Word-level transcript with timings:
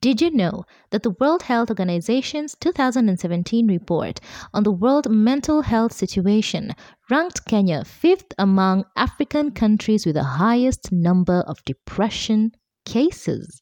Did 0.00 0.22
you 0.22 0.30
know 0.30 0.64
that 0.90 1.02
the 1.02 1.10
World 1.20 1.42
Health 1.42 1.68
Organization's 1.68 2.54
2017 2.58 3.66
report 3.66 4.18
on 4.54 4.62
the 4.62 4.72
world 4.72 5.10
mental 5.10 5.60
health 5.60 5.92
situation 5.92 6.72
ranked 7.10 7.44
Kenya 7.44 7.84
fifth 7.84 8.32
among 8.38 8.84
African 8.96 9.50
countries 9.50 10.06
with 10.06 10.14
the 10.14 10.24
highest 10.24 10.90
number 10.90 11.44
of 11.46 11.62
depression 11.66 12.52
cases? 12.86 13.60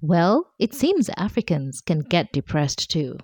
Well, 0.00 0.52
it 0.58 0.74
seems 0.74 1.10
Africans 1.16 1.80
can 1.80 2.00
get 2.00 2.32
depressed 2.32 2.90
too. 2.90 3.18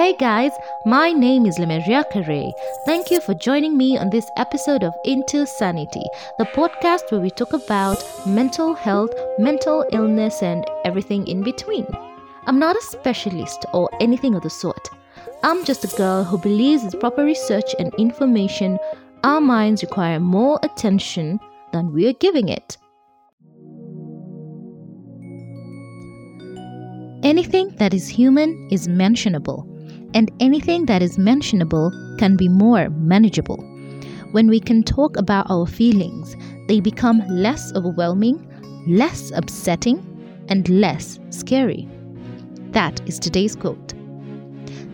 Hey 0.00 0.16
guys, 0.16 0.52
my 0.86 1.12
name 1.12 1.44
is 1.44 1.58
Lemeria 1.58 2.10
Kare. 2.10 2.52
Thank 2.86 3.10
you 3.10 3.20
for 3.20 3.34
joining 3.34 3.76
me 3.76 3.98
on 3.98 4.08
this 4.08 4.30
episode 4.38 4.82
of 4.82 4.94
Into 5.04 5.44
Sanity, 5.44 6.02
the 6.38 6.46
podcast 6.46 7.12
where 7.12 7.20
we 7.20 7.28
talk 7.28 7.52
about 7.52 8.02
mental 8.26 8.72
health, 8.72 9.10
mental 9.38 9.84
illness, 9.92 10.42
and 10.42 10.64
everything 10.86 11.26
in 11.26 11.42
between. 11.42 11.86
I'm 12.46 12.58
not 12.58 12.76
a 12.76 12.80
specialist 12.80 13.66
or 13.74 13.90
anything 14.00 14.34
of 14.34 14.42
the 14.42 14.48
sort. 14.48 14.88
I'm 15.42 15.66
just 15.66 15.84
a 15.84 15.96
girl 15.98 16.24
who 16.24 16.38
believes 16.38 16.82
with 16.82 16.98
proper 16.98 17.22
research 17.22 17.74
and 17.78 17.92
information, 17.98 18.78
our 19.22 19.42
minds 19.42 19.82
require 19.82 20.18
more 20.18 20.58
attention 20.62 21.38
than 21.74 21.92
we 21.92 22.08
are 22.08 22.14
giving 22.14 22.48
it. 22.48 22.78
Anything 27.22 27.76
that 27.76 27.92
is 27.92 28.08
human 28.08 28.66
is 28.70 28.88
mentionable 28.88 29.69
and 30.14 30.30
anything 30.40 30.86
that 30.86 31.02
is 31.02 31.18
mentionable 31.18 31.90
can 32.18 32.36
be 32.36 32.48
more 32.48 32.90
manageable. 32.90 33.58
When 34.32 34.48
we 34.48 34.60
can 34.60 34.82
talk 34.82 35.16
about 35.16 35.50
our 35.50 35.66
feelings, 35.66 36.36
they 36.68 36.80
become 36.80 37.26
less 37.28 37.72
overwhelming, 37.74 38.46
less 38.86 39.30
upsetting, 39.32 40.06
and 40.48 40.68
less 40.68 41.18
scary. 41.30 41.88
That 42.70 43.00
is 43.08 43.18
today's 43.18 43.56
quote. 43.56 43.94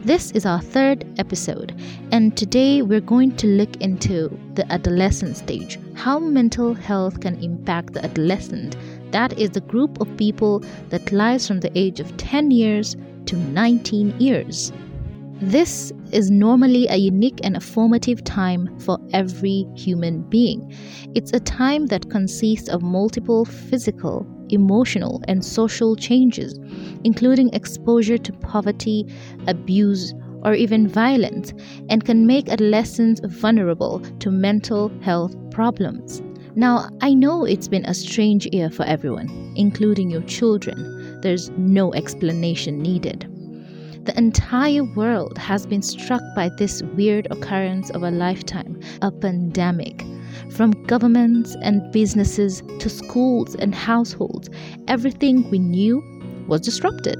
This 0.07 0.31
is 0.31 0.47
our 0.47 0.61
third 0.61 1.05
episode, 1.19 1.75
and 2.13 2.37
today 2.37 2.81
we're 2.81 3.01
going 3.01 3.37
to 3.39 3.49
look 3.49 3.77
into 3.79 4.39
the 4.55 4.71
adolescent 4.73 5.37
stage, 5.37 5.81
how 5.95 6.21
mental 6.21 6.75
health 6.75 7.21
can 7.21 7.43
impact 7.43 7.95
the 7.95 8.05
adolescent. 8.05 8.77
That 9.11 9.37
is 9.39 9.51
the 9.51 9.63
group 9.63 10.01
of 10.01 10.17
people 10.17 10.61
that 10.91 11.11
lies 11.11 11.49
from 11.49 11.59
the 11.61 11.77
age 11.77 11.99
of 11.99 12.17
10 12.19 12.53
years 12.53 12.97
to 13.27 13.37
19 13.37 14.21
years. 14.21 14.73
This 15.41 15.93
is 16.13 16.31
normally 16.31 16.87
a 16.89 16.97
unique 16.97 17.41
and 17.45 17.63
formative 17.63 18.25
time 18.25 18.75
for 18.79 18.99
every 19.13 19.67
human 19.77 20.23
being. 20.31 20.73
It's 21.15 21.31
a 21.35 21.41
time 21.41 21.87
that 21.87 22.09
consists 22.09 22.71
of 22.71 22.81
multiple 22.81 23.45
physical, 23.45 24.27
emotional, 24.49 25.23
and 25.29 25.45
social 25.45 25.95
changes, 25.95 26.59
including 27.05 27.53
exposure 27.53 28.17
to 28.17 28.33
poverty, 28.33 29.07
abuse, 29.47 30.15
or 30.43 30.55
even 30.55 30.89
violence, 30.89 31.53
and 31.91 32.03
can 32.03 32.27
make 32.27 32.49
adolescents 32.49 33.21
vulnerable 33.25 34.01
to 34.21 34.31
mental 34.31 34.91
health 35.03 35.37
problems. 35.51 36.23
Now, 36.55 36.89
I 37.03 37.13
know 37.13 37.45
it's 37.45 37.69
been 37.69 37.85
a 37.85 37.93
strange 37.93 38.47
year 38.53 38.71
for 38.71 38.85
everyone, 38.85 39.53
including 39.55 40.11
your 40.11 40.23
children. 40.23 41.21
There's 41.21 41.51
no 41.59 41.93
explanation 41.93 42.79
needed. 42.79 43.31
The 44.07 44.17
entire 44.17 44.85
world 44.85 45.37
has 45.37 45.67
been 45.67 45.83
struck 45.83 46.23
by 46.37 46.49
this 46.49 46.81
weird 46.95 47.27
occurrence 47.33 47.91
of 47.91 48.05
a 48.05 48.11
lifetime, 48.13 48.81
a 49.03 49.11
pandemic. 49.11 50.05
From 50.51 50.71
governments 50.85 51.57
and 51.61 51.91
businesses 51.91 52.63
to 52.79 52.89
schools 52.89 53.57
and 53.57 53.75
households, 53.75 54.49
everything 54.87 55.51
we 55.51 55.59
knew 55.59 56.05
was 56.47 56.61
disrupted. 56.61 57.19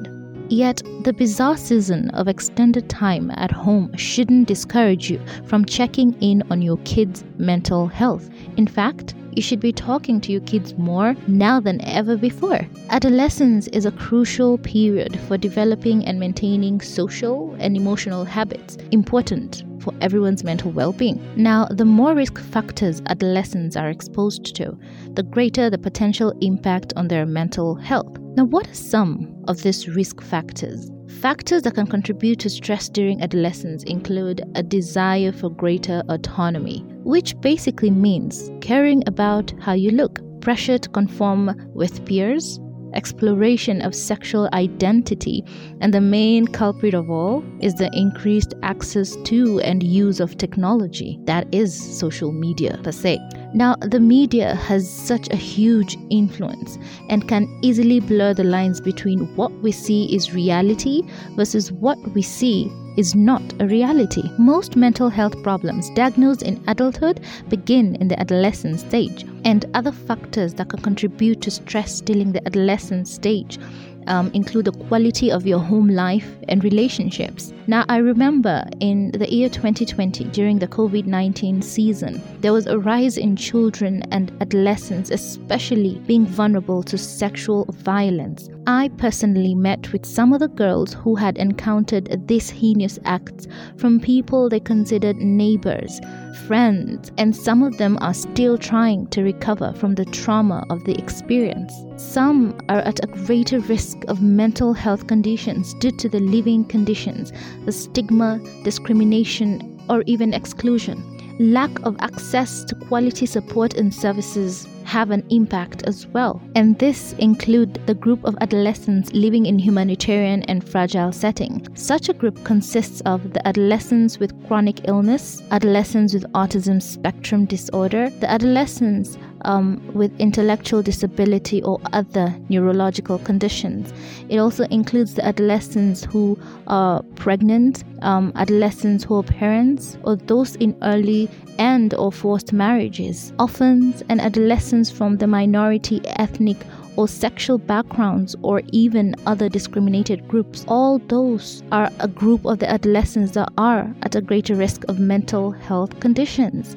Yet, 0.49 0.81
the 1.03 1.13
bizarre 1.13 1.57
season 1.57 2.09
of 2.11 2.29
extended 2.29 2.89
time 2.89 3.33
at 3.33 3.51
home 3.51 3.93
shouldn't 3.97 4.47
discourage 4.47 5.11
you 5.11 5.21
from 5.45 5.65
checking 5.65 6.13
in 6.21 6.45
on 6.53 6.63
your 6.63 6.79
kids' 6.85 7.25
mental 7.37 7.89
health. 7.89 8.31
In 8.57 8.69
fact, 8.69 9.17
you 9.37 9.43
should 9.43 9.61
be 9.61 9.73
talking 9.73 10.21
to 10.23 10.33
your 10.33 10.41
kids 10.41 10.77
more 10.79 11.15
now 11.29 11.61
than 11.61 11.81
ever 11.83 12.17
before. 12.17 12.61
Adolescence 12.89 13.69
is 13.69 13.85
a 13.85 13.93
crucial 13.93 14.59
period 14.59 15.21
for 15.29 15.37
developing 15.37 16.05
and 16.07 16.19
maintaining 16.19 16.81
social 16.81 17.55
and 17.61 17.77
emotional 17.77 18.25
habits 18.25 18.77
important 18.91 19.63
for 19.81 19.93
everyone's 20.01 20.43
mental 20.43 20.73
well 20.73 20.93
being. 20.93 21.23
Now, 21.37 21.67
the 21.67 21.85
more 21.85 22.15
risk 22.15 22.41
factors 22.41 23.03
adolescents 23.07 23.77
are 23.77 23.91
exposed 23.91 24.57
to, 24.57 24.77
the 25.13 25.23
greater 25.23 25.71
the 25.71 25.79
potential 25.79 26.33
impact 26.41 26.95
on 26.97 27.09
their 27.09 27.27
mental 27.27 27.75
health. 27.75 28.19
Now, 28.37 28.45
what 28.45 28.69
are 28.69 28.75
some 28.75 29.45
of 29.47 29.63
these 29.63 29.87
risk 29.87 30.23
factors? 30.23 30.91
Factors 31.21 31.63
that 31.63 31.75
can 31.75 31.87
contribute 31.87 32.39
to 32.41 32.51
stress 32.51 32.91
during 32.91 33.23
adolescence 33.23 33.83
include 33.85 34.43
a 34.55 34.63
desire 34.63 35.33
for 35.33 35.49
greater 35.49 36.03
autonomy, 36.11 36.85
which 37.05 37.41
basically 37.41 37.91
means 37.91 38.51
caring 38.61 39.03
about 39.07 39.53
how 39.61 39.73
you 39.73 39.91
look, 39.91 40.21
pressure 40.43 40.77
to 40.77 40.89
conform 40.91 41.71
with 41.75 42.05
peers, 42.05 42.61
exploration 42.97 43.83
of 43.83 43.95
sexual 43.95 44.49
identity, 44.53 45.45
and 45.81 45.95
the 45.95 46.01
main 46.01 46.47
culprit 46.49 46.95
of 46.95 47.11
all 47.11 47.45
is 47.61 47.75
the 47.75 47.91
increased 47.93 48.55
access 48.63 49.17
to 49.25 49.61
and 49.61 49.83
use 49.83 50.19
of 50.19 50.39
technology 50.39 51.21
that 51.25 51.47
is 51.55 51.73
social 51.99 52.33
media 52.33 52.81
per 52.83 52.93
se. 52.93 53.19
Now, 53.55 53.77
the 53.77 54.01
media 54.01 54.55
has 54.57 54.91
such 54.91 55.29
a 55.31 55.37
huge 55.37 55.97
influence 56.11 56.79
and 57.09 57.29
can 57.29 57.47
easily 57.63 58.01
blur 58.01 58.35
the 58.35 58.45
lines 58.45 58.81
between 58.81 59.35
what 59.37 59.53
we 59.63 59.73
see 59.73 60.15
is 60.15 60.35
reality 60.35 61.03
versus 61.37 61.71
what 61.71 61.99
we 62.15 62.23
see 62.23 62.71
is 62.97 63.15
not 63.15 63.43
a 63.61 63.67
reality. 63.67 64.23
Most 64.39 64.77
mental 64.77 65.09
health 65.09 65.43
problems 65.43 65.91
diagnosed 65.91 66.43
in 66.43 66.63
adulthood 66.69 67.21
begin 67.49 67.97
in 67.97 68.09
the 68.09 68.19
adolescent 68.19 68.81
stage, 68.81 69.25
and 69.45 69.65
other 69.75 69.93
factors 69.93 70.55
that 70.55 70.69
can 70.69 70.81
contribute 70.81 71.41
to 71.43 71.51
stress 71.51 72.01
during 72.01 72.33
the 72.33 72.45
adolescent 72.47 73.09
stage 73.09 73.59
um, 74.07 74.31
include 74.35 74.67
the 74.67 74.73
quality 74.73 75.31
of 75.31 75.47
your 75.47 75.59
home 75.59 75.89
life 75.89 76.37
and 76.49 76.63
relationships. 76.63 77.53
Now, 77.67 77.85
I 77.89 77.97
remember 77.99 78.65
in 78.81 79.11
the 79.13 79.33
year 79.33 79.49
2020, 79.49 80.25
during 80.25 80.59
the 80.59 80.69
COVID 80.69 81.07
19 81.07 81.63
season, 81.63 82.23
there 82.41 82.53
was 82.53 82.67
a 82.67 82.79
rise 82.79 83.19
in 83.19 83.37
children 83.37 84.03
and 84.13 84.33
adolescents, 84.41 85.11
especially 85.11 86.01
being 86.07 86.27
vulnerable 86.27 86.83
to 86.85 86.97
sexual 86.97 87.65
violence. 87.73 88.49
I 88.69 88.89
personally 88.97 89.55
met 89.55 89.93
with 89.93 90.05
some 90.05 90.33
of 90.33 90.41
the 90.41 90.49
girls 90.49 90.95
who 90.95 91.15
had 91.15 91.39
encountered 91.39 92.27
these 92.27 92.51
heinous 92.51 92.99
acts 93.05 93.47
from 93.77 94.01
people 94.01 94.49
they 94.49 94.61
considered 94.61 95.17
neighbors, 95.17 96.01
friends, 96.37 97.11
and 97.19 97.35
some 97.35 97.63
of 97.63 97.79
them 97.79 97.99
are 98.01 98.15
still 98.15 98.57
trying 98.59 99.07
to 99.09 99.23
recover 99.23 99.73
from 99.75 99.95
the 99.95 100.05
trauma 100.05 100.65
of 100.71 100.85
the 100.85 100.97
experience. 100.99 101.73
Some 101.97 102.59
are 102.69 102.81
at 102.81 103.03
a 103.03 103.09
greater 103.09 103.61
risk 103.61 103.99
of 104.09 104.23
mental 104.23 104.73
health 104.73 105.07
conditions 105.07 105.75
due 105.75 105.93
to 105.93 106.09
the 106.09 106.21
living 106.21 106.65
conditions, 106.65 107.33
the 107.65 107.73
stigma, 107.73 108.41
discrimination, 108.63 109.81
or 109.89 110.03
even 110.07 110.35
exclusion. 110.35 111.03
Lack 111.39 111.79
of 111.85 111.97
access 112.01 112.65
to 112.65 112.75
quality 112.75 113.27
support 113.27 113.75
and 113.75 113.95
services 113.95 114.67
have 114.87 115.11
an 115.11 115.25
impact 115.31 115.83
as 115.87 116.07
well. 116.07 116.41
And 116.55 116.79
this 116.79 117.13
include 117.15 117.75
the 117.87 117.95
group 117.95 118.25
of 118.25 118.37
adolescents 118.41 119.13
living 119.13 119.45
in 119.47 119.59
humanitarian 119.59 120.45
and 120.45 120.67
fragile 120.67 121.13
setting. 121.13 121.67
Such 121.75 122.09
a 122.09 122.15
group 122.15 122.43
consists 122.45 123.01
of 123.03 123.33
the 123.33 123.47
adolescents 123.47 124.19
with 124.19 124.33
chronic 124.47 124.87
illness, 124.89 125.43
adolescents 125.51 126.15
with 126.15 126.23
autism 126.33 126.81
spectrum 126.81 127.47
disorder, 127.47 128.11
the 128.21 128.31
adolescents 128.31 129.19
um, 129.43 129.81
with 129.95 130.19
intellectual 130.21 130.83
disability 130.83 131.63
or 131.63 131.81
other 131.93 132.35
neurological 132.49 133.19
conditions. 133.19 133.93
It 134.29 134.39
also 134.39 134.65
includes 134.65 135.15
the 135.15 135.25
adolescents 135.25 136.05
who 136.05 136.39
are 136.67 137.03
pregnant, 137.15 137.85
um, 138.03 138.33
adolescents 138.37 139.05
who 139.05 139.17
are 139.17 139.23
parents, 139.23 139.99
or 140.03 140.17
those 140.17 140.57
in 140.57 140.77
early 140.83 141.31
and 141.59 141.95
or 141.95 142.13
forced 142.13 142.53
marriages, 142.53 143.33
orphans 143.39 144.03
and 144.09 144.21
adolescents 144.21 144.76
from 144.85 145.17
the 145.17 145.27
minority 145.27 146.01
ethnic 146.05 146.59
or 146.97 147.09
sexual 147.09 147.59
backgrounds 147.59 148.35
or 148.43 148.63
even 148.73 149.15
other 149.27 149.49
discriminated 149.49 150.27
groups. 150.29 150.65
All 150.69 150.99
those 150.99 151.63
are 151.73 151.91
a 152.01 152.09
group 152.09 152.45
of 152.45 152.59
the 152.59 152.71
adolescents 152.71 153.33
that 153.33 153.53
are 153.57 153.95
at 154.03 154.15
a 154.15 154.21
greater 154.21 154.55
risk 154.55 154.85
of 154.89 154.99
mental 154.99 155.51
health 155.51 155.99
conditions. 156.01 156.77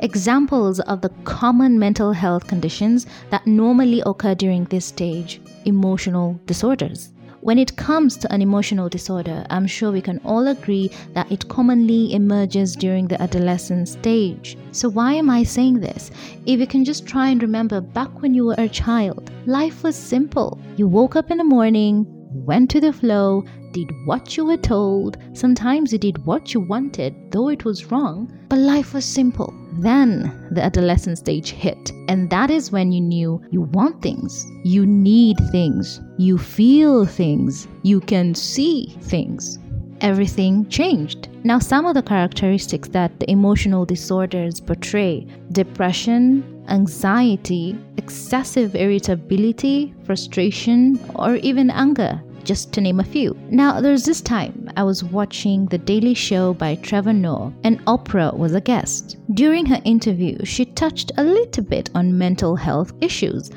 Examples 0.00 0.80
of 0.80 1.02
the 1.02 1.10
common 1.24 1.78
mental 1.78 2.12
health 2.12 2.46
conditions 2.46 3.06
that 3.30 3.46
normally 3.46 4.02
occur 4.06 4.34
during 4.34 4.64
this 4.64 4.86
stage 4.86 5.40
emotional 5.66 6.40
disorders. 6.46 7.12
When 7.42 7.58
it 7.58 7.74
comes 7.76 8.18
to 8.18 8.30
an 8.30 8.42
emotional 8.42 8.90
disorder, 8.90 9.46
I'm 9.48 9.66
sure 9.66 9.90
we 9.90 10.02
can 10.02 10.20
all 10.26 10.48
agree 10.48 10.90
that 11.14 11.32
it 11.32 11.48
commonly 11.48 12.12
emerges 12.12 12.76
during 12.76 13.08
the 13.08 13.20
adolescent 13.20 13.88
stage. 13.88 14.58
So, 14.72 14.90
why 14.90 15.14
am 15.14 15.30
I 15.30 15.44
saying 15.44 15.80
this? 15.80 16.10
If 16.44 16.60
you 16.60 16.66
can 16.66 16.84
just 16.84 17.06
try 17.06 17.30
and 17.30 17.40
remember 17.40 17.80
back 17.80 18.20
when 18.20 18.34
you 18.34 18.44
were 18.44 18.56
a 18.58 18.68
child, 18.68 19.30
life 19.46 19.82
was 19.82 19.96
simple. 19.96 20.58
You 20.76 20.86
woke 20.86 21.16
up 21.16 21.30
in 21.30 21.38
the 21.38 21.44
morning, 21.44 22.04
went 22.44 22.68
to 22.72 22.80
the 22.80 22.92
flow, 22.92 23.44
did 23.72 23.90
what 24.04 24.36
you 24.36 24.44
were 24.44 24.56
told. 24.56 25.16
Sometimes 25.32 25.92
you 25.92 25.98
did 25.98 26.24
what 26.26 26.52
you 26.54 26.60
wanted, 26.60 27.14
though 27.30 27.48
it 27.48 27.64
was 27.64 27.90
wrong, 27.90 28.32
but 28.48 28.58
life 28.58 28.94
was 28.94 29.04
simple. 29.04 29.54
Then 29.78 30.48
the 30.50 30.62
adolescent 30.62 31.18
stage 31.18 31.50
hit, 31.50 31.92
and 32.08 32.28
that 32.30 32.50
is 32.50 32.72
when 32.72 32.92
you 32.92 33.00
knew 33.00 33.40
you 33.50 33.62
want 33.62 34.02
things, 34.02 34.46
you 34.64 34.84
need 34.84 35.38
things, 35.50 36.00
you 36.18 36.38
feel 36.38 37.06
things, 37.06 37.68
you 37.82 38.00
can 38.00 38.34
see 38.34 38.96
things. 39.02 39.58
Everything 40.00 40.66
changed. 40.68 41.28
Now, 41.44 41.58
some 41.58 41.84
of 41.84 41.94
the 41.94 42.02
characteristics 42.02 42.88
that 42.88 43.20
the 43.20 43.30
emotional 43.30 43.84
disorders 43.84 44.58
portray 44.58 45.26
depression, 45.52 46.64
anxiety, 46.68 47.78
excessive 47.98 48.74
irritability, 48.74 49.94
frustration, 50.04 50.98
or 51.14 51.36
even 51.36 51.70
anger 51.70 52.22
just 52.44 52.72
to 52.72 52.80
name 52.80 53.00
a 53.00 53.04
few. 53.04 53.36
Now, 53.50 53.80
there's 53.80 54.04
this 54.04 54.20
time 54.20 54.70
I 54.76 54.82
was 54.82 55.04
watching 55.04 55.66
The 55.66 55.78
Daily 55.78 56.14
Show 56.14 56.54
by 56.54 56.76
Trevor 56.76 57.12
Noah, 57.12 57.52
and 57.64 57.84
Oprah 57.86 58.36
was 58.36 58.54
a 58.54 58.60
guest. 58.60 59.16
During 59.34 59.66
her 59.66 59.80
interview, 59.84 60.44
she 60.44 60.64
touched 60.64 61.12
a 61.16 61.24
little 61.24 61.64
bit 61.64 61.90
on 61.94 62.16
mental 62.16 62.56
health 62.56 62.92
issues 63.00 63.50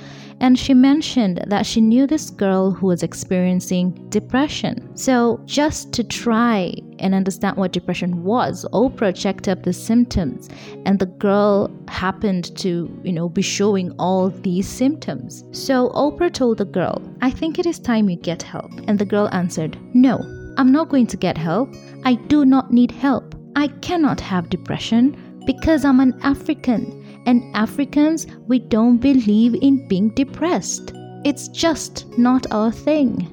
and 0.44 0.60
she 0.60 0.74
mentioned 0.74 1.42
that 1.48 1.66
she 1.66 1.80
knew 1.80 2.06
this 2.06 2.30
girl 2.30 2.70
who 2.70 2.88
was 2.88 3.02
experiencing 3.02 3.94
depression. 4.10 4.94
So, 4.94 5.40
just 5.46 5.94
to 5.94 6.04
try 6.04 6.74
and 7.00 7.16
understand 7.16 7.56
what 7.56 7.72
depression 7.72 8.24
was, 8.24 8.66
Oprah 8.74 9.16
checked 9.16 9.48
up 9.48 9.64
the 9.64 9.72
symptoms, 9.72 10.50
and 10.86 11.00
the 11.00 11.06
girl 11.06 11.72
happened 11.88 12.56
to, 12.58 12.92
you 13.06 13.14
know, 13.14 13.30
be 13.30 13.42
showing 13.42 13.94
all 13.98 14.32
these 14.32 14.68
symptoms. 14.68 15.46
So, 15.52 15.92
Oprah 15.92 16.34
told 16.34 16.58
the 16.58 16.66
girl, 16.66 17.02
I 17.22 17.32
think 17.32 17.58
it 17.58 17.66
is 17.66 17.80
time 17.80 18.10
you 18.10 18.18
get 18.18 18.44
help. 18.44 18.70
And 18.86 19.00
the 19.00 19.06
girl 19.06 19.30
answered, 19.32 19.78
No, 19.96 20.18
I'm 20.58 20.74
not 20.74 20.90
going 20.90 21.08
to 21.08 21.16
get 21.16 21.38
help. 21.38 21.74
I 22.04 22.16
do 22.16 22.44
not 22.44 22.74
need 22.74 22.92
help. 22.92 23.34
I 23.56 23.68
cannot 23.80 24.20
have 24.20 24.50
depression 24.50 25.16
because 25.46 25.86
I'm 25.86 26.02
an 26.02 26.20
African 26.22 27.03
and 27.26 27.44
Africans, 27.56 28.28
we 28.48 28.60
don't 28.60 28.98
believe 28.98 29.56
in 29.62 29.88
being 29.88 30.10
depressed. 30.10 30.94
It's 31.24 31.48
just 31.48 32.06
not 32.18 32.52
our 32.52 32.72
thing. 32.72 33.30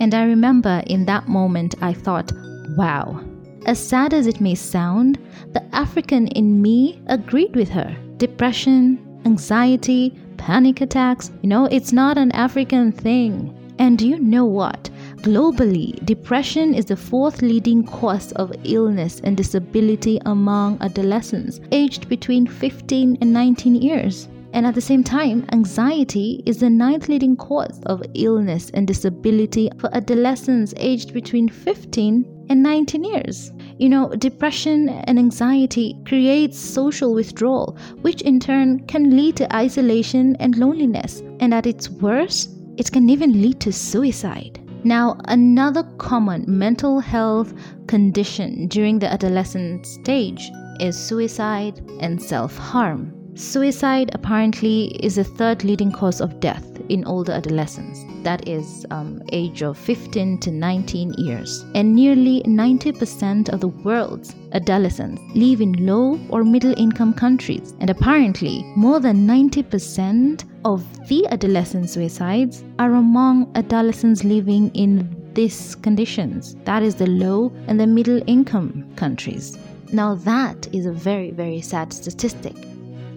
And 0.00 0.14
I 0.14 0.24
remember 0.24 0.82
in 0.86 1.04
that 1.06 1.28
moment, 1.28 1.74
I 1.82 1.92
thought, 1.92 2.32
wow, 2.76 3.22
as 3.66 3.84
sad 3.84 4.14
as 4.14 4.26
it 4.26 4.40
may 4.40 4.54
sound, 4.54 5.18
the 5.52 5.64
African 5.74 6.28
in 6.28 6.62
me 6.62 7.02
agreed 7.06 7.56
with 7.56 7.68
her. 7.70 7.96
Depression, 8.16 9.20
anxiety, 9.24 10.14
panic 10.36 10.80
attacks, 10.80 11.30
you 11.42 11.48
know, 11.48 11.64
it's 11.66 11.92
not 11.92 12.16
an 12.16 12.32
African 12.32 12.92
thing. 12.92 13.52
And 13.78 14.00
you 14.00 14.18
know 14.18 14.44
what? 14.44 14.88
Globally, 15.26 15.92
depression 16.06 16.72
is 16.72 16.84
the 16.84 16.94
fourth 16.94 17.42
leading 17.42 17.82
cause 17.82 18.30
of 18.34 18.52
illness 18.62 19.20
and 19.24 19.36
disability 19.36 20.20
among 20.24 20.80
adolescents 20.80 21.60
aged 21.72 22.08
between 22.08 22.46
15 22.46 23.18
and 23.20 23.32
19 23.32 23.74
years. 23.74 24.28
And 24.52 24.64
at 24.64 24.76
the 24.76 24.80
same 24.80 25.02
time, 25.02 25.44
anxiety 25.50 26.44
is 26.46 26.58
the 26.60 26.70
ninth 26.70 27.08
leading 27.08 27.36
cause 27.36 27.80
of 27.86 28.04
illness 28.14 28.70
and 28.72 28.86
disability 28.86 29.68
for 29.78 29.92
adolescents 29.96 30.72
aged 30.76 31.12
between 31.12 31.48
15 31.48 32.46
and 32.48 32.62
19 32.62 33.02
years. 33.02 33.50
You 33.78 33.88
know, 33.88 34.10
depression 34.10 34.88
and 34.88 35.18
anxiety 35.18 35.98
creates 36.06 36.56
social 36.56 37.12
withdrawal, 37.12 37.76
which 38.02 38.22
in 38.22 38.38
turn 38.38 38.78
can 38.86 39.16
lead 39.16 39.34
to 39.38 39.52
isolation 39.52 40.36
and 40.36 40.56
loneliness. 40.56 41.24
And 41.40 41.52
at 41.52 41.66
its 41.66 41.90
worst, 41.90 42.50
it 42.76 42.92
can 42.92 43.10
even 43.10 43.42
lead 43.42 43.58
to 43.62 43.72
suicide. 43.72 44.60
Now, 44.86 45.16
another 45.24 45.82
common 45.98 46.44
mental 46.46 47.00
health 47.00 47.52
condition 47.88 48.68
during 48.68 49.00
the 49.00 49.12
adolescent 49.12 49.84
stage 49.84 50.48
is 50.78 50.96
suicide 50.96 51.82
and 51.98 52.22
self 52.22 52.56
harm. 52.56 53.12
Suicide 53.34 54.12
apparently 54.14 54.94
is 55.04 55.16
the 55.16 55.24
third 55.24 55.64
leading 55.64 55.90
cause 55.90 56.20
of 56.20 56.38
death 56.38 56.75
in 56.88 57.04
older 57.04 57.32
adolescents, 57.32 58.04
that 58.22 58.46
is, 58.48 58.86
um, 58.90 59.22
age 59.32 59.62
of 59.62 59.76
15 59.78 60.38
to 60.38 60.50
19 60.50 61.14
years. 61.14 61.64
And 61.74 61.94
nearly 61.94 62.42
90% 62.46 63.48
of 63.48 63.60
the 63.60 63.68
world's 63.68 64.34
adolescents 64.52 65.20
live 65.34 65.60
in 65.60 65.72
low 65.86 66.18
or 66.28 66.44
middle 66.44 66.74
income 66.76 67.12
countries. 67.12 67.74
And 67.80 67.90
apparently, 67.90 68.62
more 68.76 69.00
than 69.00 69.26
90% 69.26 70.44
of 70.64 70.84
the 71.08 71.26
adolescent 71.28 71.90
suicides 71.90 72.64
are 72.78 72.94
among 72.94 73.50
adolescents 73.54 74.24
living 74.24 74.70
in 74.74 75.08
these 75.34 75.74
conditions. 75.74 76.56
That 76.64 76.82
is 76.82 76.94
the 76.94 77.06
low 77.06 77.52
and 77.68 77.78
the 77.78 77.86
middle 77.86 78.20
income 78.26 78.86
countries. 78.96 79.58
Now, 79.92 80.14
that 80.16 80.66
is 80.74 80.86
a 80.86 80.92
very, 80.92 81.30
very 81.30 81.60
sad 81.60 81.92
statistic. 81.92 82.56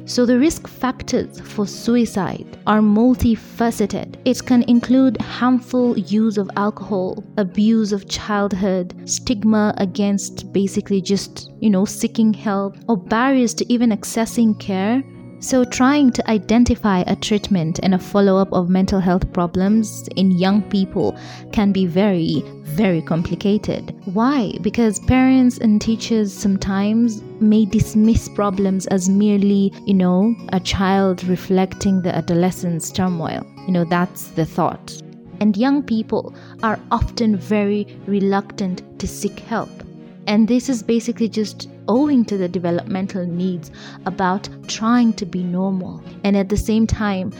So, 0.09 0.25
the 0.25 0.39
risk 0.39 0.67
factors 0.67 1.39
for 1.39 1.67
suicide 1.67 2.57
are 2.65 2.79
multifaceted. 2.79 4.15
It 4.25 4.43
can 4.43 4.63
include 4.63 5.21
harmful 5.21 5.99
use 5.99 6.39
of 6.39 6.49
alcohol, 6.55 7.23
abuse 7.37 7.93
of 7.93 8.09
childhood, 8.09 9.07
stigma 9.07 9.71
against 9.77 10.51
basically 10.51 10.99
just, 10.99 11.51
you 11.59 11.69
know, 11.69 11.85
seeking 11.85 12.33
help, 12.33 12.75
or 12.87 12.97
barriers 12.97 13.53
to 13.53 13.71
even 13.71 13.91
accessing 13.91 14.59
care 14.59 15.03
so, 15.41 15.63
trying 15.63 16.11
to 16.11 16.29
identify 16.29 17.03
a 17.07 17.15
treatment 17.15 17.79
and 17.81 17.93
a 17.93 17.99
follow 17.99 18.35
up 18.35 18.51
of 18.51 18.69
mental 18.69 18.99
health 18.99 19.31
problems 19.31 20.09
in 20.17 20.31
young 20.31 20.61
people 20.63 21.17
can 21.53 21.71
be 21.71 21.85
very, 21.85 22.43
very 22.63 23.01
complicated. 23.01 23.95
Why? 24.13 24.53
Because 24.61 24.99
parents 24.99 25.57
and 25.57 25.81
teachers 25.81 26.33
sometimes 26.33 27.21
may 27.39 27.63
dismiss 27.63 28.27
problems 28.27 28.85
as 28.87 29.07
merely, 29.07 29.71
you 29.85 29.93
know, 29.93 30.35
a 30.51 30.59
child 30.59 31.23
reflecting 31.23 32.01
the 32.01 32.13
adolescent's 32.13 32.91
turmoil. 32.91 33.45
You 33.65 33.71
know, 33.71 33.85
that's 33.85 34.27
the 34.31 34.45
thought. 34.45 35.01
And 35.39 35.55
young 35.55 35.83
people 35.83 36.35
are 36.63 36.79
often 36.91 37.37
very 37.37 37.87
reluctant 38.07 38.99
to 38.99 39.07
seek 39.07 39.39
help. 39.39 39.69
And 40.29 40.47
this 40.47 40.69
is 40.69 40.83
basically 40.83 41.27
just 41.27 41.67
owing 41.87 42.23
to 42.25 42.37
the 42.37 42.47
developmental 42.47 43.25
needs 43.25 43.71
about 44.05 44.47
trying 44.67 45.13
to 45.13 45.25
be 45.25 45.41
normal. 45.41 46.03
And 46.23 46.37
at 46.37 46.49
the 46.49 46.55
same 46.55 46.85
time, 46.85 47.33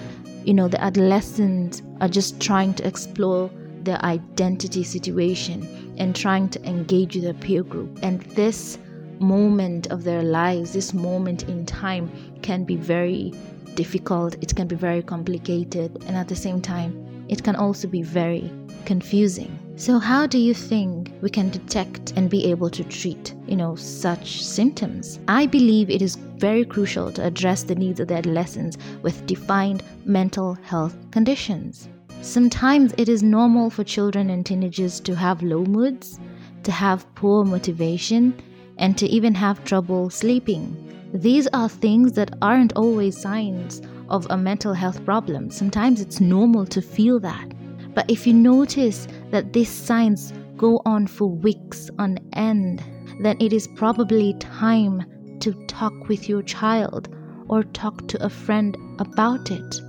you 0.43 0.55
know, 0.55 0.67
the 0.67 0.83
adolescents 0.83 1.83
are 2.01 2.07
just 2.07 2.39
trying 2.41 2.73
to 2.73 2.87
explore 2.87 3.51
their 3.83 4.03
identity 4.03 4.83
situation 4.83 5.93
and 5.99 6.15
trying 6.15 6.49
to 6.49 6.67
engage 6.67 7.13
with 7.13 7.25
their 7.25 7.35
peer 7.35 7.61
group. 7.61 7.99
And 8.01 8.21
this 8.21 8.79
moment 9.19 9.85
of 9.91 10.03
their 10.03 10.23
lives, 10.23 10.73
this 10.73 10.91
moment 10.91 11.43
in 11.43 11.67
time, 11.67 12.09
can 12.41 12.63
be 12.63 12.75
very 12.75 13.31
difficult, 13.75 14.33
it 14.41 14.55
can 14.55 14.67
be 14.67 14.75
very 14.75 15.03
complicated, 15.03 16.03
and 16.07 16.17
at 16.17 16.27
the 16.27 16.35
same 16.35 16.59
time, 16.59 17.23
it 17.29 17.43
can 17.43 17.55
also 17.55 17.87
be 17.87 18.01
very 18.01 18.51
confusing. 18.85 19.58
So 19.79 19.97
how 19.97 20.27
do 20.27 20.37
you 20.37 20.53
think 20.53 21.13
we 21.21 21.29
can 21.29 21.49
detect 21.51 22.11
and 22.17 22.29
be 22.29 22.47
able 22.51 22.69
to 22.69 22.83
treat, 22.83 23.33
you 23.47 23.55
know, 23.55 23.77
such 23.77 24.43
symptoms? 24.43 25.21
I 25.29 25.45
believe 25.45 25.89
it 25.89 26.01
is 26.01 26.17
very 26.17 26.65
crucial 26.65 27.13
to 27.13 27.25
address 27.25 27.63
the 27.63 27.75
needs 27.75 28.01
of 28.01 28.09
the 28.09 28.15
adolescents 28.15 28.77
with 29.03 29.25
defined 29.25 29.83
mental 30.03 30.53
health 30.53 30.97
conditions. 31.11 31.87
Sometimes 32.21 32.93
it 32.97 33.07
is 33.07 33.23
normal 33.23 33.69
for 33.69 33.85
children 33.85 34.29
and 34.29 34.45
teenagers 34.45 34.99
to 34.99 35.15
have 35.15 35.41
low 35.41 35.63
moods, 35.63 36.19
to 36.63 36.73
have 36.73 37.07
poor 37.15 37.45
motivation, 37.45 38.37
and 38.79 38.97
to 38.97 39.07
even 39.07 39.33
have 39.33 39.63
trouble 39.63 40.09
sleeping. 40.09 40.75
These 41.13 41.47
are 41.53 41.69
things 41.69 42.11
that 42.13 42.37
aren't 42.41 42.73
always 42.73 43.17
signs 43.17 43.81
of 44.09 44.27
a 44.29 44.35
mental 44.35 44.73
health 44.73 45.05
problem. 45.05 45.49
Sometimes 45.49 46.01
it's 46.01 46.19
normal 46.19 46.65
to 46.65 46.81
feel 46.81 47.17
that. 47.21 47.53
But 47.99 48.09
if 48.09 48.25
you 48.25 48.33
notice 48.33 49.09
that 49.31 49.51
these 49.51 49.67
signs 49.67 50.31
go 50.55 50.81
on 50.85 51.05
for 51.05 51.27
weeks 51.27 51.89
on 51.99 52.17
end, 52.31 52.81
then 53.19 53.35
it 53.41 53.51
is 53.51 53.67
probably 53.75 54.35
time 54.35 55.03
to 55.41 55.51
talk 55.67 56.07
with 56.07 56.29
your 56.29 56.41
child 56.41 57.13
or 57.49 57.63
talk 57.63 58.07
to 58.07 58.25
a 58.25 58.29
friend 58.29 58.77
about 58.99 59.51
it. 59.51 59.81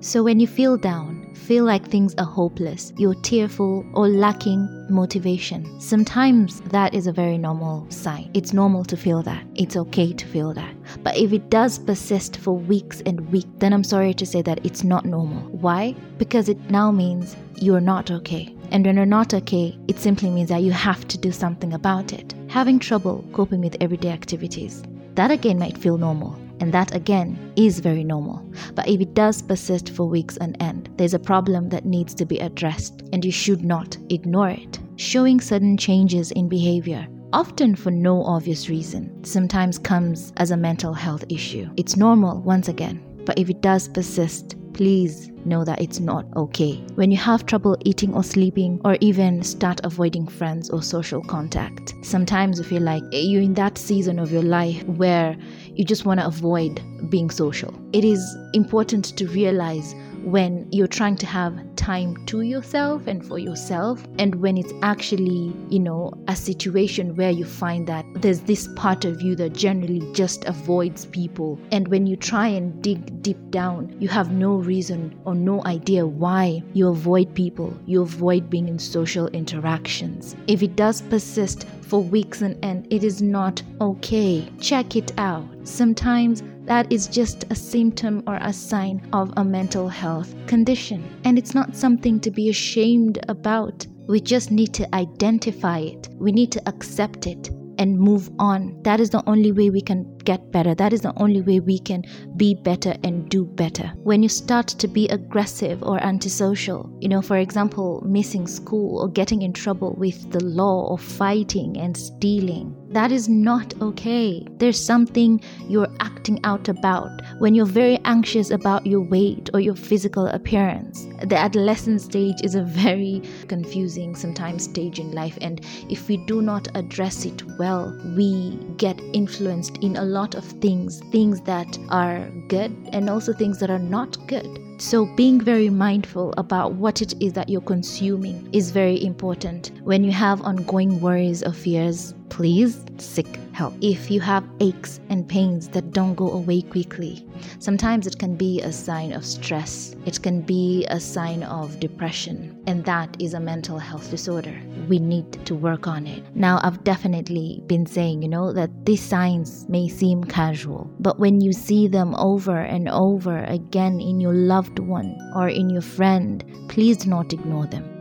So 0.00 0.22
when 0.22 0.40
you 0.40 0.46
feel 0.46 0.76
down, 0.76 1.13
feel 1.34 1.64
like 1.64 1.88
things 1.88 2.14
are 2.16 2.24
hopeless, 2.24 2.92
you're 2.96 3.20
tearful 3.22 3.84
or 3.94 4.08
lacking 4.08 4.68
motivation, 4.88 5.80
sometimes 5.80 6.60
that 6.62 6.94
is 6.94 7.06
a 7.06 7.12
very 7.12 7.38
normal 7.38 7.86
sign. 7.90 8.30
It's 8.34 8.52
normal 8.52 8.84
to 8.84 8.96
feel 8.96 9.22
that. 9.22 9.44
It's 9.54 9.76
okay 9.76 10.12
to 10.12 10.26
feel 10.26 10.54
that. 10.54 10.74
But 11.02 11.16
if 11.16 11.32
it 11.32 11.50
does 11.50 11.78
persist 11.78 12.36
for 12.36 12.56
weeks 12.56 13.02
and 13.06 13.30
weeks, 13.30 13.48
then 13.58 13.72
I'm 13.72 13.84
sorry 13.84 14.14
to 14.14 14.26
say 14.26 14.42
that 14.42 14.64
it's 14.64 14.84
not 14.84 15.04
normal. 15.04 15.42
Why? 15.50 15.94
Because 16.18 16.48
it 16.48 16.70
now 16.70 16.90
means 16.90 17.36
you're 17.56 17.80
not 17.80 18.10
okay 18.10 18.54
And 18.74 18.84
when 18.84 18.96
you're 18.96 19.06
not 19.06 19.32
okay, 19.34 19.78
it 19.86 20.00
simply 20.00 20.30
means 20.30 20.48
that 20.48 20.62
you 20.62 20.72
have 20.72 21.06
to 21.06 21.16
do 21.16 21.30
something 21.30 21.72
about 21.74 22.12
it. 22.12 22.34
Having 22.48 22.80
trouble 22.80 23.24
coping 23.32 23.60
with 23.60 23.76
everyday 23.80 24.10
activities. 24.10 24.82
That 25.14 25.30
again 25.30 25.60
might 25.60 25.78
feel 25.78 25.96
normal. 25.96 26.36
And 26.60 26.72
that 26.72 26.94
again 26.94 27.52
is 27.56 27.80
very 27.80 28.04
normal. 28.04 28.44
But 28.74 28.88
if 28.88 29.00
it 29.00 29.14
does 29.14 29.42
persist 29.42 29.90
for 29.90 30.06
weeks 30.06 30.38
on 30.38 30.54
end, 30.56 30.88
there's 30.96 31.14
a 31.14 31.18
problem 31.18 31.68
that 31.70 31.84
needs 31.84 32.14
to 32.14 32.24
be 32.24 32.38
addressed, 32.38 33.02
and 33.12 33.24
you 33.24 33.32
should 33.32 33.64
not 33.64 33.96
ignore 34.10 34.50
it. 34.50 34.78
Showing 34.96 35.40
sudden 35.40 35.76
changes 35.76 36.30
in 36.30 36.48
behavior, 36.48 37.06
often 37.32 37.74
for 37.74 37.90
no 37.90 38.22
obvious 38.22 38.68
reason, 38.68 39.24
sometimes 39.24 39.78
comes 39.78 40.32
as 40.36 40.52
a 40.52 40.56
mental 40.56 40.94
health 40.94 41.24
issue. 41.28 41.68
It's 41.76 41.96
normal, 41.96 42.40
once 42.42 42.68
again, 42.68 43.02
but 43.24 43.38
if 43.38 43.50
it 43.50 43.60
does 43.60 43.88
persist, 43.88 44.54
please 44.74 45.30
know 45.44 45.64
that 45.64 45.80
it's 45.80 46.00
not 46.00 46.26
okay. 46.36 46.74
When 46.96 47.10
you 47.10 47.16
have 47.18 47.46
trouble 47.46 47.76
eating 47.84 48.12
or 48.12 48.22
sleeping, 48.22 48.80
or 48.84 48.96
even 49.00 49.42
start 49.42 49.80
avoiding 49.84 50.26
friends 50.26 50.68
or 50.70 50.82
social 50.82 51.22
contact, 51.22 51.94
sometimes 52.02 52.58
you 52.58 52.64
feel 52.64 52.82
like 52.82 53.02
you're 53.12 53.42
in 53.42 53.54
that 53.54 53.78
season 53.78 54.18
of 54.18 54.32
your 54.32 54.42
life 54.42 54.82
where 54.84 55.36
you 55.74 55.84
just 55.84 56.04
want 56.04 56.20
to 56.20 56.26
avoid 56.26 56.82
being 57.10 57.30
social. 57.30 57.72
It 57.92 58.04
is 58.04 58.36
important 58.52 59.16
to 59.16 59.26
realize 59.28 59.94
when 60.24 60.66
you're 60.70 60.86
trying 60.86 61.16
to 61.16 61.26
have 61.26 61.54
time 61.76 62.24
to 62.26 62.40
yourself 62.40 63.06
and 63.06 63.24
for 63.24 63.38
yourself, 63.38 64.06
and 64.18 64.34
when 64.36 64.56
it's 64.56 64.72
actually, 64.82 65.54
you 65.68 65.78
know, 65.78 66.12
a 66.28 66.36
situation 66.36 67.14
where 67.14 67.30
you 67.30 67.44
find 67.44 67.86
that 67.86 68.06
there's 68.16 68.40
this 68.40 68.68
part 68.74 69.04
of 69.04 69.20
you 69.20 69.36
that 69.36 69.52
generally 69.52 70.02
just 70.14 70.44
avoids 70.46 71.06
people. 71.06 71.58
And 71.72 71.88
when 71.88 72.06
you 72.06 72.16
try 72.16 72.48
and 72.48 72.82
dig 72.82 73.22
deep 73.22 73.50
down, 73.50 73.94
you 74.00 74.08
have 74.08 74.32
no 74.32 74.54
reason 74.56 75.14
or 75.24 75.34
no 75.34 75.62
idea 75.66 76.06
why 76.06 76.62
you 76.72 76.88
avoid 76.88 77.34
people, 77.34 77.76
you 77.86 78.02
avoid 78.02 78.48
being 78.48 78.68
in 78.68 78.78
social 78.78 79.28
interactions. 79.28 80.36
If 80.46 80.62
it 80.62 80.76
does 80.76 81.02
persist 81.02 81.66
for 81.82 82.02
weeks 82.02 82.40
and 82.40 82.62
end, 82.64 82.86
it 82.90 83.04
is 83.04 83.20
not 83.20 83.62
okay. 83.80 84.48
Check 84.58 84.96
it 84.96 85.12
out. 85.18 85.44
Sometimes 85.64 86.42
that 86.64 86.90
is 86.92 87.08
just 87.08 87.44
a 87.50 87.54
symptom 87.54 88.22
or 88.26 88.36
a 88.40 88.52
sign 88.52 89.06
of 89.12 89.32
a 89.36 89.44
mental 89.44 89.88
health 89.88 90.34
condition. 90.46 91.04
And 91.24 91.38
it's 91.38 91.54
not 91.54 91.76
something 91.76 92.20
to 92.20 92.30
be 92.30 92.48
ashamed 92.48 93.18
about. 93.28 93.86
We 94.08 94.20
just 94.20 94.50
need 94.50 94.74
to 94.74 94.94
identify 94.94 95.78
it, 95.78 96.08
we 96.14 96.32
need 96.32 96.52
to 96.52 96.62
accept 96.68 97.26
it 97.26 97.50
and 97.78 97.98
move 97.98 98.30
on. 98.38 98.80
That 98.82 99.00
is 99.00 99.10
the 99.10 99.22
only 99.28 99.52
way 99.52 99.70
we 99.70 99.80
can 99.80 100.16
get 100.18 100.52
better. 100.52 100.74
That 100.74 100.92
is 100.92 101.00
the 101.00 101.12
only 101.16 101.40
way 101.40 101.60
we 101.60 101.78
can 101.78 102.04
be 102.36 102.54
better 102.54 102.94
and 103.02 103.28
do 103.28 103.44
better. 103.44 103.92
When 104.02 104.22
you 104.22 104.28
start 104.28 104.68
to 104.68 104.88
be 104.88 105.08
aggressive 105.08 105.82
or 105.82 106.02
antisocial, 106.02 106.96
you 107.00 107.08
know, 107.08 107.22
for 107.22 107.36
example, 107.36 108.02
missing 108.06 108.46
school 108.46 109.00
or 109.00 109.08
getting 109.08 109.42
in 109.42 109.52
trouble 109.52 109.94
with 109.98 110.30
the 110.30 110.42
law 110.42 110.86
or 110.86 110.98
fighting 110.98 111.76
and 111.78 111.96
stealing, 111.96 112.74
that 112.94 113.10
is 113.10 113.28
not 113.28 113.74
okay. 113.82 114.46
There's 114.58 114.82
something 114.82 115.40
you're 115.68 115.92
acting 116.00 116.38
out 116.44 116.68
about 116.68 117.10
when 117.38 117.54
you're 117.54 117.66
very 117.66 117.98
anxious 118.04 118.50
about 118.50 118.86
your 118.86 119.00
weight 119.00 119.50
or 119.52 119.60
your 119.60 119.74
physical 119.74 120.28
appearance. 120.28 121.06
The 121.24 121.36
adolescent 121.36 122.00
stage 122.00 122.36
is 122.42 122.54
a 122.54 122.62
very 122.62 123.20
confusing 123.48 124.14
sometimes 124.14 124.64
stage 124.64 125.00
in 125.00 125.10
life 125.10 125.36
and 125.40 125.60
if 125.90 126.08
we 126.08 126.18
do 126.18 126.40
not 126.40 126.68
address 126.74 127.24
it 127.24 127.42
well, 127.58 127.92
we 128.16 128.56
get 128.76 129.00
influenced 129.12 129.76
in 129.78 129.96
a 129.96 130.04
lot 130.04 130.34
of 130.34 130.44
things, 130.44 131.00
things 131.10 131.40
that 131.42 131.78
are 131.90 132.28
good 132.48 132.72
and 132.92 133.10
also 133.10 133.32
things 133.32 133.58
that 133.58 133.70
are 133.70 133.78
not 133.78 134.16
good. 134.28 134.60
So, 134.78 135.06
being 135.14 135.40
very 135.40 135.70
mindful 135.70 136.34
about 136.36 136.74
what 136.74 137.00
it 137.00 137.14
is 137.22 137.32
that 137.34 137.48
you're 137.48 137.60
consuming 137.60 138.48
is 138.52 138.72
very 138.72 139.02
important. 139.04 139.70
When 139.84 140.02
you 140.02 140.10
have 140.10 140.42
ongoing 140.42 141.00
worries 141.00 141.44
or 141.44 141.52
fears, 141.52 142.12
please 142.28 142.84
seek 142.98 143.38
help. 143.52 143.74
If 143.80 144.10
you 144.10 144.20
have 144.20 144.48
aches 144.60 145.00
and 145.08 145.28
pains 145.28 145.68
that 145.68 145.92
don't 145.92 146.14
go 146.14 146.30
away 146.32 146.62
quickly, 146.62 147.26
sometimes 147.58 148.06
it 148.06 148.18
can 148.18 148.34
be 148.36 148.60
a 148.60 148.72
sign 148.72 149.12
of 149.12 149.24
stress, 149.24 149.94
it 150.06 150.20
can 150.22 150.40
be 150.40 150.84
a 150.90 150.98
sign 150.98 151.44
of 151.44 151.78
depression, 151.80 152.60
and 152.66 152.84
that 152.84 153.16
is 153.20 153.34
a 153.34 153.40
mental 153.40 153.78
health 153.78 154.10
disorder. 154.10 154.60
We 154.88 154.98
need 154.98 155.46
to 155.46 155.54
work 155.54 155.86
on 155.86 156.06
it. 156.06 156.24
Now, 156.34 156.60
I've 156.62 156.82
definitely 156.84 157.62
been 157.66 157.86
saying, 157.86 158.22
you 158.22 158.28
know, 158.28 158.52
that 158.52 158.70
these 158.84 159.02
signs 159.02 159.68
may 159.68 159.88
seem 159.88 160.24
casual, 160.24 160.90
but 161.00 161.18
when 161.18 161.40
you 161.40 161.52
see 161.52 161.86
them 161.88 162.14
over 162.16 162.58
and 162.58 162.88
over 162.88 163.44
again 163.44 164.00
in 164.00 164.20
your 164.20 164.34
loved 164.34 164.78
one 164.78 165.16
or 165.36 165.48
in 165.48 165.70
your 165.70 165.82
friend, 165.82 166.44
please 166.68 166.98
do 166.98 167.10
not 167.10 167.32
ignore 167.32 167.66
them. 167.66 167.93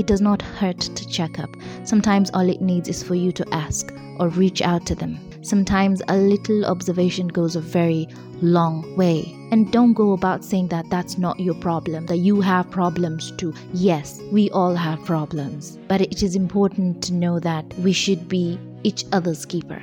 It 0.00 0.06
does 0.06 0.22
not 0.22 0.40
hurt 0.40 0.80
to 0.80 1.06
check 1.06 1.38
up. 1.38 1.54
Sometimes 1.84 2.30
all 2.30 2.48
it 2.48 2.62
needs 2.62 2.88
is 2.88 3.02
for 3.02 3.14
you 3.14 3.32
to 3.32 3.46
ask 3.54 3.92
or 4.18 4.28
reach 4.30 4.62
out 4.62 4.86
to 4.86 4.94
them. 4.94 5.20
Sometimes 5.42 6.00
a 6.08 6.16
little 6.16 6.64
observation 6.64 7.28
goes 7.28 7.54
a 7.54 7.60
very 7.60 8.08
long 8.40 8.96
way. 8.96 9.36
And 9.52 9.70
don't 9.70 9.92
go 9.92 10.12
about 10.12 10.42
saying 10.42 10.68
that 10.68 10.88
that's 10.88 11.18
not 11.18 11.38
your 11.38 11.54
problem, 11.56 12.06
that 12.06 12.16
you 12.16 12.40
have 12.40 12.70
problems 12.70 13.30
too. 13.32 13.52
Yes, 13.74 14.18
we 14.32 14.48
all 14.52 14.74
have 14.74 15.04
problems. 15.04 15.78
But 15.86 16.00
it 16.00 16.22
is 16.22 16.34
important 16.34 17.02
to 17.02 17.12
know 17.12 17.38
that 17.38 17.66
we 17.80 17.92
should 17.92 18.26
be 18.26 18.58
each 18.84 19.04
other's 19.12 19.44
keeper. 19.44 19.82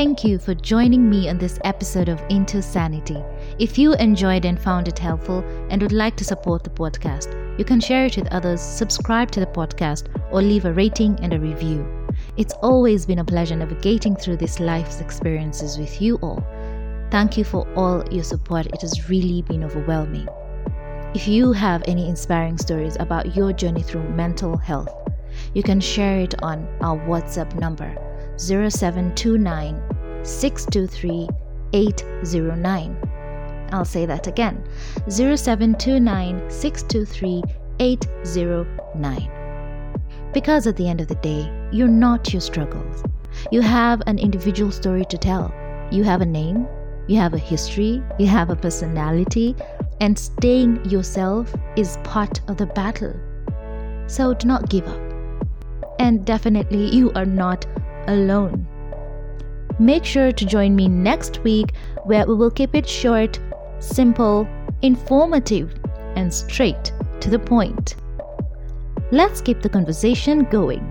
Thank 0.00 0.24
you 0.24 0.38
for 0.38 0.54
joining 0.54 1.10
me 1.10 1.28
on 1.28 1.36
this 1.36 1.58
episode 1.62 2.08
of 2.08 2.22
Into 2.30 2.62
Sanity. 2.62 3.22
If 3.58 3.76
you 3.76 3.92
enjoyed 3.96 4.46
and 4.46 4.58
found 4.58 4.88
it 4.88 4.98
helpful 4.98 5.44
and 5.68 5.82
would 5.82 5.92
like 5.92 6.16
to 6.16 6.24
support 6.24 6.64
the 6.64 6.70
podcast, 6.70 7.28
you 7.58 7.66
can 7.66 7.80
share 7.80 8.06
it 8.06 8.16
with 8.16 8.32
others, 8.32 8.62
subscribe 8.62 9.30
to 9.32 9.40
the 9.40 9.46
podcast, 9.46 10.08
or 10.32 10.40
leave 10.40 10.64
a 10.64 10.72
rating 10.72 11.20
and 11.20 11.34
a 11.34 11.38
review. 11.38 11.86
It's 12.38 12.54
always 12.62 13.04
been 13.04 13.18
a 13.18 13.24
pleasure 13.26 13.56
navigating 13.56 14.16
through 14.16 14.38
these 14.38 14.58
life's 14.58 15.02
experiences 15.02 15.76
with 15.76 16.00
you 16.00 16.16
all. 16.22 16.42
Thank 17.10 17.36
you 17.36 17.44
for 17.44 17.68
all 17.74 18.02
your 18.10 18.24
support. 18.24 18.68
It 18.68 18.80
has 18.80 19.10
really 19.10 19.42
been 19.42 19.64
overwhelming. 19.64 20.28
If 21.14 21.28
you 21.28 21.52
have 21.52 21.82
any 21.86 22.08
inspiring 22.08 22.56
stories 22.56 22.96
about 22.98 23.36
your 23.36 23.52
journey 23.52 23.82
through 23.82 24.08
mental 24.08 24.56
health, 24.56 24.88
you 25.52 25.62
can 25.62 25.78
share 25.78 26.20
it 26.20 26.42
on 26.42 26.66
our 26.80 26.96
WhatsApp 27.06 27.54
number 27.60 27.94
0729 28.38 29.89
623 30.22 31.28
809. 31.72 32.96
I'll 33.72 33.84
say 33.84 34.06
that 34.06 34.26
again 34.26 34.64
0729 35.08 36.50
623 36.50 37.42
809. 37.78 39.30
Because 40.32 40.66
at 40.66 40.76
the 40.76 40.88
end 40.88 41.00
of 41.00 41.08
the 41.08 41.14
day, 41.16 41.50
you're 41.72 41.88
not 41.88 42.32
your 42.32 42.40
struggles. 42.40 43.02
You 43.50 43.60
have 43.62 44.02
an 44.06 44.18
individual 44.18 44.70
story 44.70 45.04
to 45.06 45.18
tell. 45.18 45.52
You 45.90 46.04
have 46.04 46.20
a 46.20 46.26
name, 46.26 46.66
you 47.08 47.16
have 47.16 47.34
a 47.34 47.38
history, 47.38 48.02
you 48.18 48.26
have 48.26 48.50
a 48.50 48.56
personality, 48.56 49.56
and 50.00 50.18
staying 50.18 50.84
yourself 50.84 51.52
is 51.76 51.98
part 52.04 52.40
of 52.48 52.56
the 52.56 52.66
battle. 52.66 53.14
So 54.06 54.34
do 54.34 54.46
not 54.46 54.68
give 54.68 54.86
up. 54.86 55.00
And 55.98 56.24
definitely, 56.24 56.88
you 56.94 57.12
are 57.12 57.26
not 57.26 57.66
alone. 58.06 58.66
Make 59.80 60.04
sure 60.04 60.30
to 60.30 60.44
join 60.44 60.76
me 60.76 60.88
next 60.88 61.42
week 61.42 61.72
where 62.04 62.26
we 62.26 62.34
will 62.34 62.50
keep 62.50 62.74
it 62.74 62.86
short, 62.86 63.40
simple, 63.78 64.46
informative, 64.82 65.74
and 66.16 66.32
straight 66.32 66.92
to 67.20 67.30
the 67.30 67.38
point. 67.38 67.96
Let's 69.10 69.40
keep 69.40 69.62
the 69.62 69.70
conversation 69.70 70.44
going. 70.44 70.86